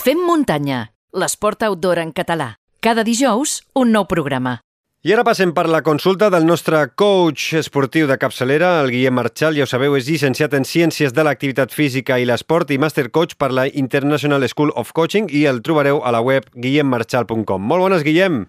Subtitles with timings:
[0.00, 2.54] Fem muntanya, l'esport outdoor en català.
[2.80, 4.54] Cada dijous, un nou programa.
[5.04, 9.58] I ara passem per la consulta del nostre coach esportiu de capçalera, el Guillem Marchal.
[9.60, 13.36] Ja ho sabeu, és llicenciat en Ciències de l'Activitat Física i l'Esport i Master Coach
[13.36, 17.60] per la International School of Coaching i el trobareu a la web guillemmarchal.com.
[17.60, 18.46] Molt bones, Guillem!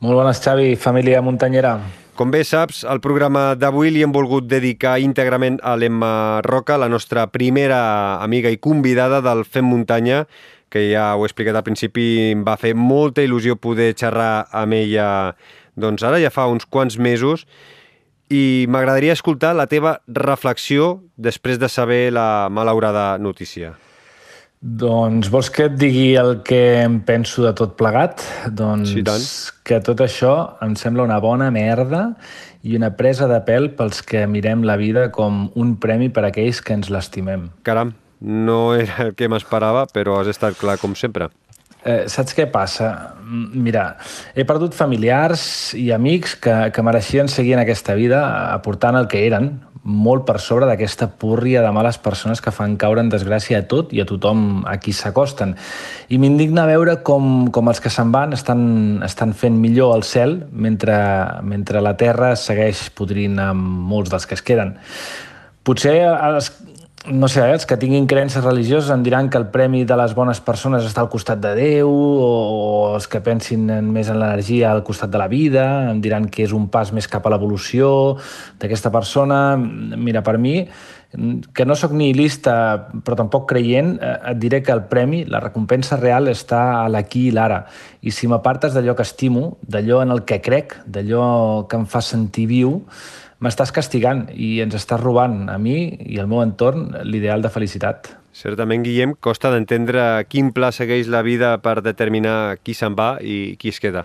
[0.00, 1.74] Molt bones, Xavi, família muntanyera.
[2.16, 6.88] Com bé saps, el programa d'avui li hem volgut dedicar íntegrament a l'Emma Roca, la
[6.88, 10.24] nostra primera amiga i convidada del Fem Muntanya,
[10.74, 14.74] que ja ho he explicat al principi, em va fer molta il·lusió poder xerrar amb
[14.74, 15.06] ella
[15.78, 17.46] doncs ara ja fa uns quants mesos
[18.30, 23.74] i m'agradaria escoltar la teva reflexió després de saber la malaurada notícia.
[24.64, 28.22] Doncs vols que et digui el que em penso de tot plegat?
[28.48, 29.26] Doncs Sí, tant.
[29.62, 32.14] que tot això em sembla una bona merda
[32.62, 36.30] i una presa de pèl pels que mirem la vida com un premi per a
[36.32, 37.50] aquells que ens l'estimem.
[37.62, 41.30] Caram, no era el que m'esperava, però has estat clar com sempre.
[41.84, 42.88] Eh, saps què passa?
[43.28, 43.98] Mira,
[44.32, 48.22] he perdut familiars i amics que, que mereixien seguir en aquesta vida
[48.54, 49.50] aportant el que eren,
[49.84, 53.92] molt per sobre d'aquesta púrria de males persones que fan caure en desgràcia a tot
[53.92, 55.52] i a tothom a qui s'acosten.
[56.08, 58.64] I m'indigna veure com, com els que se'n van estan,
[59.04, 60.96] estan fent millor el cel mentre,
[61.44, 64.78] mentre la terra segueix podrint amb molts dels que es queden.
[65.64, 66.48] Potser els,
[67.06, 70.40] no sé, els que tinguin creences religioses em diran que el premi de les bones
[70.40, 74.70] persones està al costat de Déu o, o els que pensin en, més en l'energia
[74.72, 78.16] al costat de la vida em diran que és un pas més cap a l'evolució
[78.60, 79.56] d'aquesta persona.
[79.58, 80.62] Mira, per mi,
[81.54, 82.54] que no sóc nihilista
[83.04, 87.28] però tampoc creient, eh, et diré que el premi, la recompensa real està a l'aquí
[87.28, 87.64] i l'ara.
[88.02, 92.02] I si m'apartes d'allò que estimo, d'allò en el que crec, d'allò que em fa
[92.02, 92.82] sentir viu,
[93.44, 98.14] m'estàs castigant i ens estàs robant a mi i al meu entorn l'ideal de felicitat.
[98.34, 103.54] Certament, Guillem, costa d'entendre quin pla segueix la vida per determinar qui se'n va i
[103.60, 104.02] qui es queda.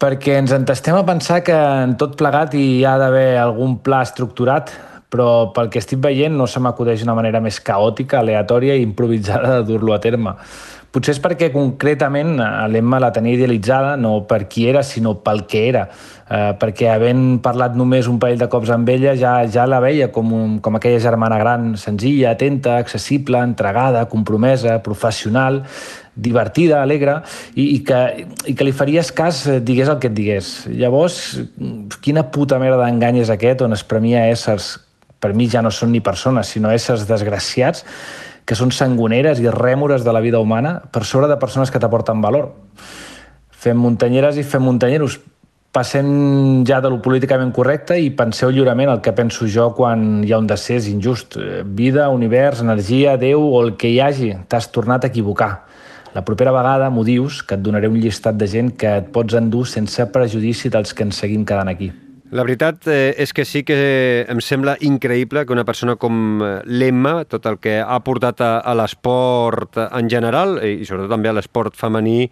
[0.00, 4.72] Perquè ens entestem a pensar que en tot plegat hi ha d'haver algun pla estructurat,
[5.14, 9.60] però pel que estic veient no se m'acudeix una manera més caòtica, aleatòria i improvisada
[9.60, 10.34] de dur-lo a terme.
[10.94, 12.36] Potser és perquè concretament
[12.70, 15.88] l'Emma la tenia idealitzada no per qui era, sinó pel que era.
[16.24, 20.06] Eh, perquè havent parlat només un parell de cops amb ella ja, ja la veia
[20.14, 25.64] com, un, com aquella germana gran, senzilla, atenta, accessible, entregada, compromesa, professional,
[26.14, 27.18] divertida, alegre,
[27.54, 28.00] i, i, que,
[28.46, 30.54] i que li faries cas eh, digués el que et digués.
[30.70, 31.20] Llavors,
[32.06, 34.76] quina puta merda d'engany és aquest on es premia éssers,
[35.24, 37.86] per mi ja no són ni persones, sinó éssers desgraciats,
[38.44, 42.20] que són sangoneres i rèmores de la vida humana per sobre de persones que t'aporten
[42.20, 42.50] valor.
[43.48, 45.16] Fem muntanyeres i fem muntanyeros.
[45.74, 50.36] Passem ja de lo políticament correcte i penseu lliurement el que penso jo quan hi
[50.36, 51.40] ha un decés injust.
[51.64, 55.64] Vida, univers, energia, Déu o el que hi hagi, t'has tornat a equivocar.
[56.14, 59.40] La propera vegada m'ho dius, que et donaré un llistat de gent que et pots
[59.40, 61.94] endur sense prejudici dels que ens seguim quedant aquí.
[62.34, 63.76] La veritat eh, és que sí que
[64.26, 68.56] em sembla increïble que una persona com eh, l'Emma, tot el que ha portat a,
[68.58, 72.24] a l'esport en general i sobretot també a l'esport femení,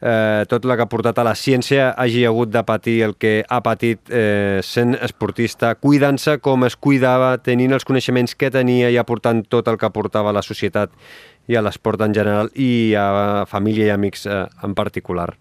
[0.00, 3.34] eh, tot el que ha portat a la ciència hagi hagut de patir el que
[3.44, 8.96] ha patit eh, sent esportista, cuidant-se com es cuidava, tenint els coneixements que tenia i
[8.96, 10.96] aportant tot el que aportava a la societat
[11.52, 15.34] i a l'esport en general i a família i amics eh, en particular.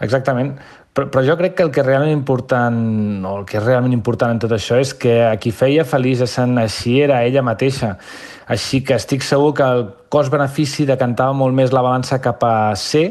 [0.00, 0.54] Exactament.
[0.90, 2.78] Però, però jo crec que el que realment important,
[3.22, 6.24] o el que és realment important en tot això és que a qui feia feliç
[6.26, 7.94] essent així era ella mateixa.
[8.50, 13.06] Així que estic segur que el cost-benefici decantava molt més la balança cap a ser,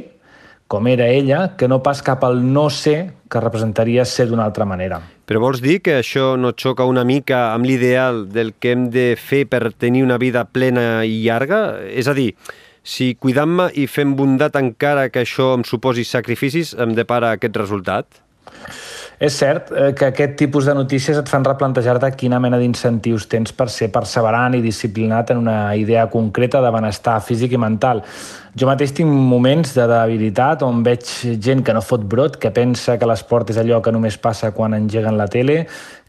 [0.69, 4.67] com era ella, que no pas cap al no ser, que representaria ser d'una altra
[4.69, 4.99] manera.
[5.29, 9.13] Però vols dir que això no xoca una mica amb l'ideal del que hem de
[9.17, 11.79] fer per tenir una vida plena i llarga?
[11.89, 12.33] És a dir,
[12.89, 18.23] si cuidant-me i fent bondat encara que això em suposi sacrificis, em depara aquest resultat?
[19.19, 23.51] És cert eh, que aquest tipus de notícies et fan replantejar-te quina mena d'incentius tens
[23.51, 28.01] per ser perseverant i disciplinat en una idea concreta de benestar físic i mental.
[28.57, 31.05] Jo mateix tinc moments de debilitat on veig
[31.37, 34.73] gent que no fot brot, que pensa que l'esport és allò que només passa quan
[34.73, 35.59] engeguen la tele,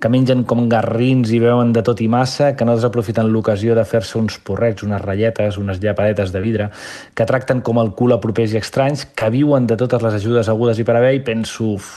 [0.01, 3.85] que mengen com garrins i veuen de tot i massa, que no desaprofiten l'ocasió de
[3.85, 6.71] fer-se uns porrets, unes ratlletes, unes llapadetes de vidre,
[7.15, 10.49] que tracten com el cul a propers i estranys, que viuen de totes les ajudes
[10.49, 11.91] agudes i per haver i penso, uf,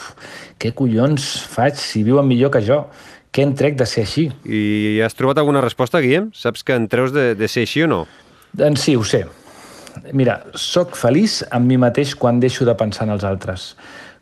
[0.60, 2.84] què collons faig si viuen millor que jo?
[3.34, 4.28] Què en trec de ser així?
[4.44, 6.34] I has trobat alguna resposta, Guillem?
[6.36, 8.04] Saps que en treus de, de ser així o no?
[8.54, 9.24] Doncs sí, ho sé.
[10.12, 13.74] Mira, sóc feliç amb mi mateix quan deixo de pensar en els altres.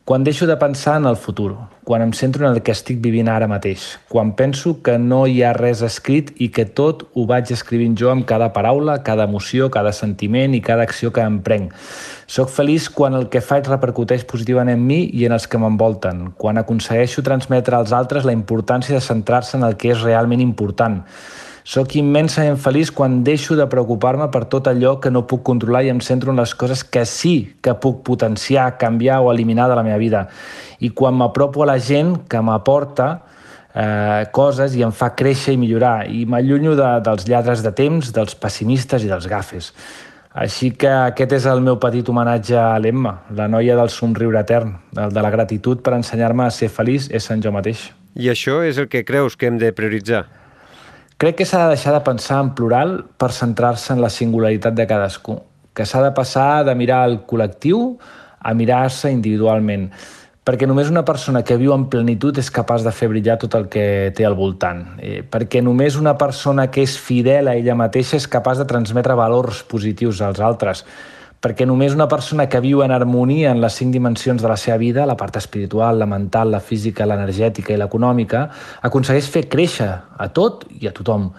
[0.04, 1.54] Quan deixo de pensar en el futur,
[1.86, 5.44] quan em centro en el que estic vivint ara mateix, quan penso que no hi
[5.46, 9.70] ha res escrit i que tot ho vaig escrivint jo amb cada paraula, cada emoció,
[9.70, 11.76] cada sentiment i cada acció que emprenc.
[12.26, 16.32] Soc feliç quan el que faig repercuteix positivament en mi i en els que m'envolten,
[16.34, 21.04] quan aconsegueixo transmetre als altres la importància de centrar-se en el que és realment important,
[21.64, 25.92] Soc immensament feliç quan deixo de preocupar-me per tot allò que no puc controlar i
[25.94, 29.84] em centro en les coses que sí que puc potenciar, canviar o eliminar de la
[29.86, 30.28] meva vida.
[30.82, 33.12] I quan m'apropo a la gent que m'aporta
[33.76, 36.08] eh, coses i em fa créixer i millorar.
[36.10, 39.72] I m'allunyo de, dels lladres de temps, dels pessimistes i dels gafes.
[40.32, 44.78] Així que aquest és el meu petit homenatge a l'Emma, la noia del somriure etern,
[44.96, 47.90] el de la gratitud per ensenyar-me a ser feliç és en jo mateix.
[48.16, 50.24] I això és el que creus que hem de prioritzar?
[51.22, 54.88] Crec que s'ha de deixar de pensar en plural per centrar-se en la singularitat de
[54.90, 55.36] cadascú,
[55.78, 58.00] que s'ha de passar de mirar el col·lectiu
[58.42, 59.84] a mirar-se individualment,
[60.42, 63.70] perquè només una persona que viu en plenitud és capaç de fer brillar tot el
[63.70, 63.86] que
[64.18, 68.26] té al voltant, eh, perquè només una persona que és fidel a ella mateixa és
[68.26, 70.88] capaç de transmetre valors positius als altres,
[71.42, 74.78] perquè només una persona que viu en harmonia en les cinc dimensions de la seva
[74.78, 78.46] vida, la part espiritual, la mental, la física, l'energètica i l'econòmica,
[78.86, 81.32] aconsegueix fer créixer a tot i a tothom.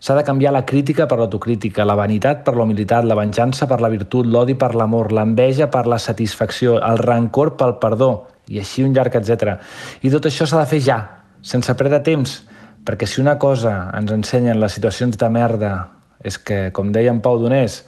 [0.00, 3.82] S'ha de canviar la crítica per l'autocrítica, la vanitat per la humilitat, la venjança per
[3.84, 8.12] la virtut, l'odi per l'amor, l'enveja per la satisfacció, el rancor pel perdó,
[8.48, 9.58] i així un llarg etc.
[10.00, 11.00] I tot això s'ha de fer ja,
[11.44, 12.38] sense perdre temps,
[12.88, 15.74] perquè si una cosa ens ensenyen les situacions de merda
[16.24, 17.82] és que, com deia en Pau Donés,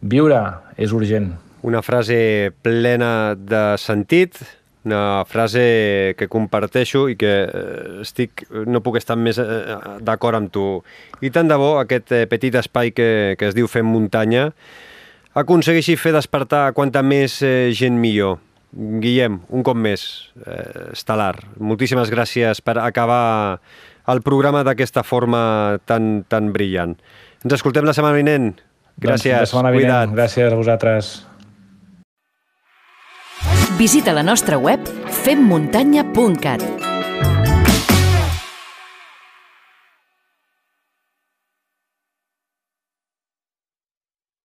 [0.00, 0.40] Viure
[0.76, 1.32] és urgent.
[1.66, 4.38] Una frase plena de sentit,
[4.86, 9.46] una frase que comparteixo i que eh, estic, no puc estar més eh,
[10.06, 10.66] d'acord amb tu.
[11.20, 14.52] I tant de bo aquest eh, petit espai que, que es diu Fem Muntanya
[15.36, 17.40] aconsegueixi fer despertar quanta més
[17.76, 18.38] gent millor.
[18.76, 20.92] Guillem, un cop més, eh,
[21.58, 23.58] moltíssimes gràcies per acabar
[24.06, 26.96] el programa d'aquesta forma tan, tan brillant.
[27.44, 28.54] Ens escoltem la setmana vinent.
[28.96, 30.14] Gràcies, doncs, cuida't.
[30.16, 31.12] Gràcies a vosaltres.
[33.76, 34.80] Visita la nostra web
[35.24, 36.85] femmuntanya.cat